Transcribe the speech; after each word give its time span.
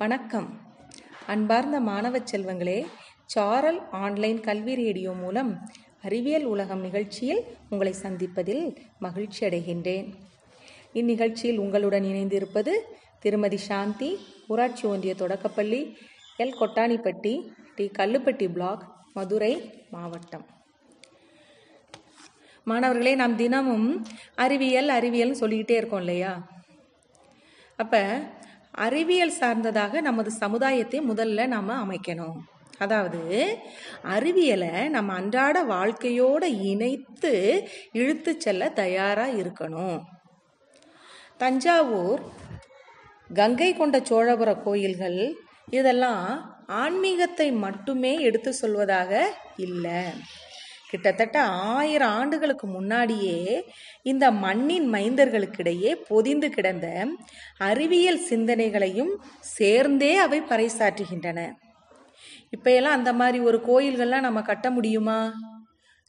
வணக்கம். 0.00 0.60
அன்பார்ந்த 1.26 1.80
மாணவ 1.80 2.18
செல்வங்களே 2.18 2.86
சாரல் 3.26 3.90
ஆன்லைன் 3.90 4.40
கல்வி 4.40 4.74
ரேடியோ 4.74 5.12
மூலம் 5.12 5.70
அறிவியல் 6.02 6.44
உலகம் 6.44 6.80
நிகழ்ச்சியில் 6.80 7.44
உங்களை 7.70 7.94
சந்திப்பதில் 8.02 8.76
மகிழ்ச்சி 8.98 9.46
அடைகின்றேன். 9.46 10.14
இந்நிகழ்ச்சியில் 10.94 11.58
உங்களுடன் 11.58 12.02
இணைந்திருப்பது 12.02 12.70
திருமதி 13.18 13.56
சாந்தி 13.56 14.18
ஊராட்சி 14.48 14.88
ஒன்றிய 14.88 15.14
தொடக்கப்பள்ளி 15.14 15.96
L. 16.38 16.54
Kottanipatti 16.60 17.48
T. 17.74 17.90
Kallupatti 17.98 18.52
block 18.52 18.92
Madurai 19.14 19.84
மாவட்டம். 19.90 20.46
மாணவர்களே 22.64 23.14
நாம் 23.14 23.36
தினமும் 23.36 24.06
அறிவியல் 24.34 24.88
அறிவியல்னு 24.88 25.40
சொல்லிக்கிட்டே 25.42 25.74
இருக்கோம் 25.74 25.98
இல்லையா? 25.98 26.48
அப்போ 27.76 28.20
அறிவியல் 28.74 29.38
சார்ந்ததாக 29.40 30.00
நமது 30.00 30.30
சமுதாயத்தை 30.30 31.00
முதல்ல 31.00 31.46
நாம் 31.46 31.68
அமைக்கணும். 31.68 32.38
அதாவது 32.78 33.22
அறிவியலை 34.02 34.88
நம்ம 34.88 35.12
அன்றாட 35.12 35.62
வாழ்க்கையோடு 35.62 36.60
இணைத்து 36.62 37.32
இழுத்து 37.92 38.40
செல்ல 38.40 38.68
தயாராக 38.68 39.32
இருக்கணும். 39.32 39.98
தஞ்சாவூர் 41.36 42.22
கங்கை 43.32 43.74
கொண்ட 43.74 43.98
சோழபுர 43.98 44.62
கோயில்கள் 44.62 45.20
இதெல்லாம் 45.70 46.24
ஆன்மீகத்தை 46.66 47.52
மட்டுமே 47.52 48.20
எடுத்து 48.20 48.54
சொல்வதாக 48.62 49.22
இல்லை. 49.56 50.02
கிட்டத்தட்ட 50.90 51.38
ஆயிரம் 51.74 52.14
ஆண்டுகளுக்கு 52.18 52.66
முன்னாடியே 52.66 53.38
இந்த 54.02 54.24
மண்ணின் 54.44 54.88
மைந்தர்களுக்கிடையே 54.92 55.92
பொதிந்து 56.08 56.48
கிடந்த 56.50 56.86
அறிவியல் 57.58 58.24
சிந்தனைகளையும் 58.30 59.12
சேர்ந்தே 59.56 60.12
அவை 60.16 60.40
பறைசாற்றுகின்றன. 60.42 61.40
இப்பயெல்லாம் 62.56 62.98
அந்த 62.98 63.12
மாதிரி 63.12 63.38
ஒரு 63.44 63.58
கோயில்கள்லாம் 63.68 64.26
நம்ம 64.28 64.42
கட்ட 64.42 64.70
முடியுமா? 64.70 65.20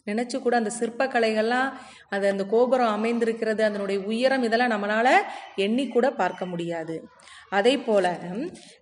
நினச்சி 0.07 0.37
கூட 0.39 0.55
அந்த 0.57 0.71
சிற்பக்கலைகள்லாம் 0.79 1.67
அது 2.09 2.25
அந்த 2.29 2.43
கோபுரம் 2.45 2.93
அமைந்திருக்கிறது 2.93 3.61
அதனுடைய 3.63 3.97
உயரம் 4.01 4.43
இதெல்லாம் 4.43 4.73
நம்மளால் 4.75 5.13
எண்ணி 5.55 5.85
கூட 5.87 6.05
பார்க்க 6.11 6.45
முடியாது. 6.45 6.95
அதே 7.49 7.75
போல 7.77 8.05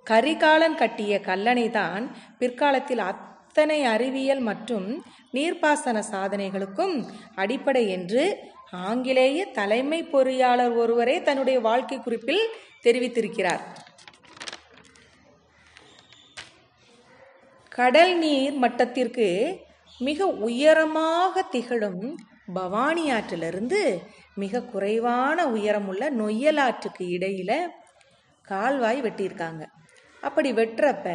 கரிகாலன் 0.04 0.80
கட்டிய 0.82 1.20
கல்லணை 1.26 1.66
தான் 1.72 2.06
பிற்காலத்தில் 2.40 3.04
அத் 3.10 3.26
அத்தனை 3.60 3.84
அறிவியல் 3.84 4.42
மற்றும் 4.48 4.86
நீர்ப்பாசன 5.34 6.02
சாதனைகளுக்கும் 6.12 6.94
அடிப்படை 7.36 7.82
என்று 7.90 8.24
ஆங்கிலேய 8.72 9.46
தலைமை 9.58 10.00
பொறியாளர் 10.04 10.76
ஒருவரே 10.76 11.16
தன்னுடைய 11.22 11.58
வாழ்க்கை 11.60 11.98
குறிப்பில் 12.00 12.44
தெரிவித்திருக்கிறார். 12.84 13.64
கடல் 17.72 18.14
நீர் 18.18 18.56
மட்டத்திற்கு 18.64 19.28
மிக 20.00 20.30
உயரமாக 20.50 21.44
திகழும் 21.56 22.18
பவானி 22.54 23.06
ஆற்றிலிருந்து 23.12 23.82
மிக 24.36 24.64
குறைவான 24.64 25.48
உயரமுள்ள 25.48 26.12
நொய்யலாற்றுக்கு 26.22 27.06
இடையில 27.18 27.52
கால்வாய் 28.48 29.02
வெட்டியிருக்காங்க. 29.02 29.66
அப்படி 30.22 30.50
வெட்டுறப்ப 30.54 31.10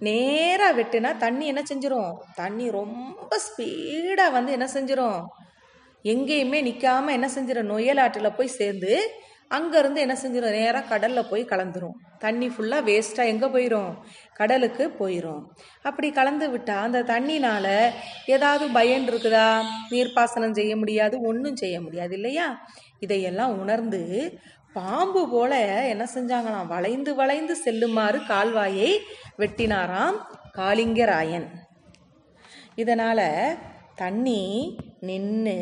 நேராக 0.00 0.82
வெட்டுனா 0.82 1.16
தண்ணி 1.16 1.46
என்ன 1.46 1.62
செஞ்சிடும் 1.72 2.12
தண்ணி 2.34 2.70
ரொம்ப 2.70 3.38
ஸ்பீடாக 3.46 4.32
வந்து 4.32 4.52
என்ன 4.52 4.68
செஞ்சிடும் 4.74 5.20
எங்கேயுமே 6.04 6.58
நிற்காம 6.62 7.10
என்ன 7.10 7.28
செஞ்சிடும் 7.34 7.70
நொயலாற்றில் 7.70 8.36
போய் 8.36 8.46
சேர்ந்து 8.46 8.92
அங்கேருந்து 9.50 9.96
என்ன 9.96 10.18
செஞ்சிடும் 10.22 10.50
நேராக 10.50 10.86
கடலில் 10.86 11.28
போய் 11.28 11.42
கலந்துரும். 11.44 11.96
தண்ணி 12.18 12.48
ஃபுல்லாக 12.48 12.86
வேஸ்ட்டாக 12.88 13.26
எங்கே 13.26 13.46
போயிடும் 13.46 13.90
கடலுக்கு 14.32 14.90
போயிடும் 14.98 15.42
அப்படி 15.82 16.10
கலந்து 16.10 16.50
விட்டால் 16.50 16.82
அந்த 16.82 17.02
தண்ணினால் 17.02 17.92
ஏதாவது 18.26 18.70
பயன் 18.70 19.08
இருக்குதா? 19.08 19.62
நீர்ப்பாசனம் 19.90 20.52
செய்ய 20.52 20.76
முடியாது 20.76 21.20
ஒன்றும் 21.20 21.56
செய்ய 21.56 21.80
முடியாது 21.80 22.14
இல்லையா? 22.14 22.66
இதையெல்லாம் 23.00 23.58
உணர்ந்து 23.58 24.02
பாம்பு 24.78 25.22
போல 25.32 25.52
என்ன 25.92 26.04
செஞ்சாங்களாம்? 26.14 26.70
வளைந்து 26.74 27.12
வளைந்து 27.20 27.54
செல்லுமாறு 27.64 28.18
கால்வாயை 28.30 28.90
வெட்டினாராம் 29.40 30.18
காளிங்கராயன். 30.58 31.46
இதனால 32.82 33.20
தண்ணி 34.02 34.42
நின்று 35.08 35.58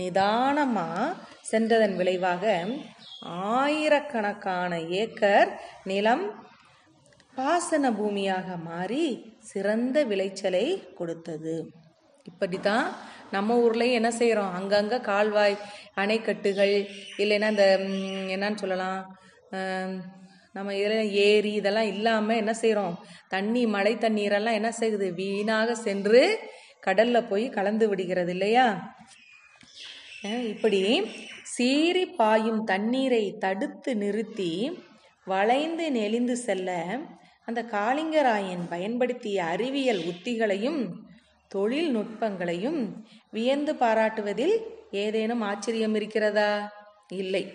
நிதானமாக 0.00 1.14
சென்றதன் 1.50 1.94
விளைவாக 2.00 2.44
ஆயிரக்கணக்கான 3.58 4.72
ஏக்கர் 5.00 5.50
நிலம் 5.90 6.24
பாசன 7.38 7.84
பூமியாக 7.98 8.48
மாறி 8.68 9.06
சிறந்த 9.50 9.96
விளைச்சலை 10.10 10.66
கொடுத்தது. 10.98 11.56
இப்படி 12.30 12.58
தான் 12.68 12.86
நம்ம 13.32 13.56
ஊர்லேயும் 13.56 13.98
என்ன 14.00 14.10
செய்கிறோம் 14.10 14.52
அங்கங்கே 14.52 14.98
கால்வாய் 15.00 15.56
அணைக்கட்டுகள் 15.96 16.74
இல்லைன்னா 17.18 17.48
இந்த 17.50 17.66
என்னன்னு 18.34 18.54
சொல்லலாம் 18.54 19.00
நம்ம 20.52 20.74
இதில் 20.74 21.12
ஏரி 21.24 21.52
இதெல்லாம் 21.52 21.86
இல்லாமல் 21.86 22.36
என்ன 22.36 22.52
செய்கிறோம் 22.54 22.94
தண்ணி 23.28 23.66
மழை 23.66 23.94
தண்ணீரெல்லாம் 23.96 24.58
என்ன 24.60 24.70
செய்யுது? 24.80 25.08
வீணாக 25.14 25.74
சென்று 25.74 26.22
கடலில் 26.80 27.28
போய் 27.28 27.46
கலந்து 27.48 27.88
விடுகிறது 27.88 28.32
இல்லையா? 28.32 28.66
இப்படி 30.52 30.80
சீறி 31.44 32.04
பாயும் 32.16 32.64
தண்ணீரை 32.64 33.24
தடுத்து 33.38 33.96
நிறுத்தி 33.96 34.52
வளைந்து 35.26 35.90
நெளிந்து 35.90 36.36
செல்ல 36.36 36.70
அந்த 37.48 37.62
காளிங்கராயன் 37.72 38.64
பயன்படுத்திய 38.68 39.44
அறிவியல் 39.44 40.02
உத்திகளையும் 40.04 40.80
தொழில்நுட்பங்களையும் 41.54 43.04
வியந்து 43.30 43.74
பாராட்டுவதில் 43.74 44.60
ஏதேனும் 44.90 45.40
ஆச்சரியம் 45.40 45.94
இருக்கிறதா? 45.94 46.72
இல்லை. 47.08 47.52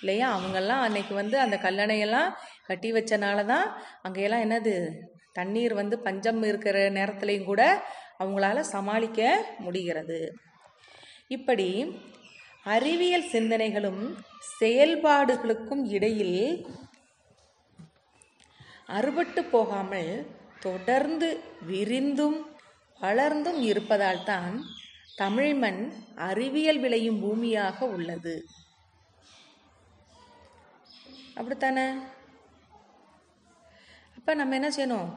இல்லையா? 0.00 0.38
அவங்கெல்லாம் 0.38 0.80
அன்னைக்கு 0.80 1.14
வந்து 1.14 1.38
அந்த 1.38 1.56
கல்லணையெல்லாம் 1.56 2.34
கட்டி 2.66 2.92
வச்சனால 2.92 3.44
தான் 3.44 3.82
அங்கெல்லாம் 4.02 4.50
என்னது? 4.50 4.88
தண்ணீர் 5.32 5.74
வந்து 5.74 5.98
பஞ்சம் 5.98 6.42
இருக்கிற 6.42 6.90
நேரத்துலையும் 6.90 7.44
கூட 7.44 7.82
அவங்களால 8.18 8.60
சமாளிக்க 8.60 9.44
முடிகிறது. 9.58 10.32
இப்படி 11.28 11.96
அறிவியல் 12.64 13.30
சிந்தனைகளும் 13.32 14.14
செயல்பாடுகளுக்கும் 14.60 15.84
இடையில் 15.84 16.66
அறுபட்டு 18.86 19.44
போகாமல் 19.44 20.26
தொடர்ந்து 20.60 21.40
விரிந்தும் 21.66 22.51
வளர்ந்தும் 23.02 23.60
இருப்பதால் 23.70 24.24
தான் 24.24 24.54
தமிழ்மண் 25.16 25.80
அறிவியல் 26.16 26.80
விளையும் 26.80 27.20
பூமியாக 27.22 27.78
உள்ளது. 27.96 28.34
அப்படித்தானே? 31.38 31.86
அப்போ 34.16 34.34
நம்ம 34.34 34.54
என்ன 34.54 34.68
செய்யணும்? 34.76 35.10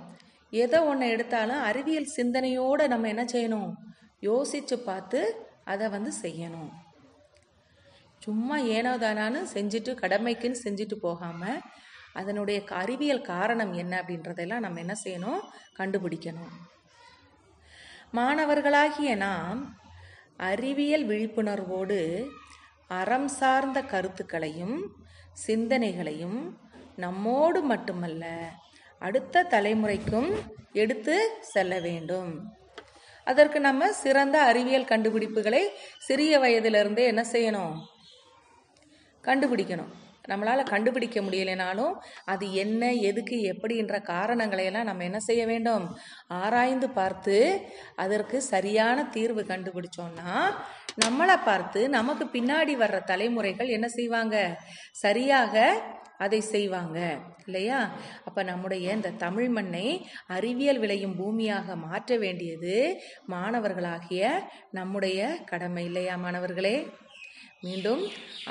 எதை 0.50 0.79
ஒன்று 0.79 1.07
எடுத்தாலும் 1.09 1.63
அறிவியல் 1.69 2.13
சிந்தனையோடு 2.18 2.84
நம்ம 2.88 3.07
என்ன 3.07 3.24
செய்யணும்? 3.24 3.72
யோசித்து 4.19 4.79
பார்த்து 4.79 5.19
அதை 5.63 5.90
வந்து 5.90 6.12
செய்யணும். 6.22 6.72
சும்மா 8.25 8.57
ஏனோ 8.57 8.91
தானான்னு 8.97 9.41
செஞ்சுட்டு 9.56 9.91
கடமைக்குன்னு 10.03 10.63
செஞ்சுட்டு 10.66 10.95
போகாமல் 11.07 11.63
அதனுடைய 12.13 12.63
அறிவியல் 12.84 13.28
காரணம் 13.34 13.74
என்ன 13.74 13.94
அப்படின்றதெல்லாம் 14.01 14.66
நம்ம 14.66 14.79
என்ன 14.79 14.95
செய்யணும்? 15.03 15.41
கண்டுபிடிக்கணும். 15.79 16.53
மாணவர்களாகிய 18.16 19.16
நாம் 19.16 19.59
அறிவியல் 20.38 21.08
விழிப்புணர்வோடு 21.08 22.00
அறம் 22.88 23.28
சார்ந்த 23.28 23.81
கருத்துக்களையும் 23.81 24.78
சிந்தனைகளையும் 25.48 26.40
நம்மோடு 26.96 27.62
மட்டுமல்ல 27.62 28.50
அடுத்த 29.00 29.44
தலைமுறைக்கும் 29.44 30.30
எடுத்து 30.74 31.16
செல்ல 31.42 31.80
வேண்டும். 31.80 32.31
அதற்கு 33.28 33.60
நம்ம 33.60 33.92
சிறந்த 33.92 34.42
அறிவியல் 34.42 34.92
கண்டுபிடிப்புகளை 34.92 35.62
சிறிய 36.00 36.39
வயதிலிருந்தே 36.39 37.06
என்ன 37.06 37.25
செய்யணும்? 37.31 37.75
கண்டுபிடிக்கணும். 39.24 39.94
நம்மளால் 40.31 40.72
கண்டுபிடிக்க 40.74 41.18
முடியலைனாலும் 41.25 41.94
அது 42.33 42.45
என்ன 42.63 42.92
எதுக்கு 43.10 43.38
எப்படின்ற 43.54 43.95
காரணங்களையெல்லாம் 44.13 44.89
நம்ம 44.89 45.06
என்ன 45.10 45.19
செய்ய 45.30 45.44
வேண்டும்? 45.51 45.86
ஆராய்ந்து 46.42 46.89
பார்த்து 47.00 47.38
அதற்கு 48.06 48.39
சரியான 48.54 49.07
தீர்வு 49.18 49.44
கண்டுபிடிச்சோம்னா 49.51 50.31
நம்மளை 51.04 51.38
பார்த்து 51.50 51.80
நமக்கு 51.98 52.25
பின்னாடி 52.36 52.74
வர்ற 52.81 52.98
தலைமுறைகள் 53.12 53.75
என்ன 53.77 53.88
செய்வாங்க? 53.98 54.36
சரியாக 55.04 55.56
அதை 56.25 56.39
செய்வாங்க 56.51 56.98
இல்லையா? 57.48 57.80
அப்போ 58.27 58.42
நம்முடைய 58.50 58.86
இந்த 58.98 59.10
தமிழ் 59.24 59.50
மண்ணை 59.56 59.88
அறிவியல் 60.36 60.80
விளையும் 60.83 61.18
பூமியாக 61.19 61.75
மாற்ற 61.86 62.18
வேண்டியது 62.24 62.75
மாணவர்களாகிய 63.33 64.30
நம்முடைய 64.80 65.19
கடமை 65.51 65.83
இல்லையா 65.89 66.16
மாணவர்களே? 66.25 66.77
மீண்டும் 67.66 68.01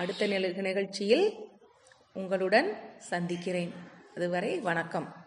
அடுத்த 0.00 0.26
நிகழ்ச்சியில் 0.68 1.26
உங்களுடன் 2.14 2.78
சந்திக்கிறேன். 2.98 3.74
அதுவரை 4.16 4.60
வணக்கம். 4.60 5.23